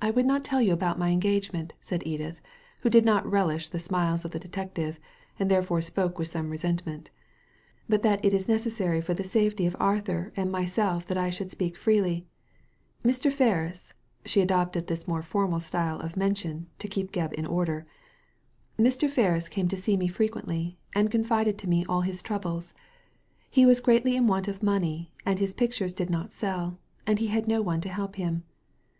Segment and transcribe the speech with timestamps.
[0.00, 2.40] "I would not tell you about my engagement, said Edith,
[2.82, 5.00] who did not relish the smiles of the detective,
[5.40, 7.10] and therefore spoke with some resentment,
[7.90, 11.50] •but that it is necessary for the safety of Arthur and myself that I should
[11.50, 12.26] speak freely.
[13.04, 13.32] Mr.
[13.32, 13.92] Ferris"
[14.24, 17.88] —she adopted this more formal style of mention to keep Gebb in order
[18.56, 19.10] —'* Mr.
[19.10, 22.72] Ferris came to see me frequently, and confided to me all his troubles.
[23.50, 27.26] He was greatly in want of money, as his pictures did not sell, and he
[27.26, 28.44] had no one to help him.